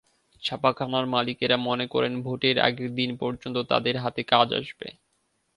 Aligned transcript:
ছাপাখানার 0.43 1.05
মালিকেরা 1.07 1.57
মনে 1.67 1.85
করেন, 1.87 2.13
ভোটের 2.23 2.57
আগের 2.59 2.91
দিন 2.95 3.11
পর্যন্ত 3.17 3.57
তাঁদের 3.71 3.95
হাতে 3.97 4.21
কাজ 4.23 4.47
আসবে। 4.53 4.87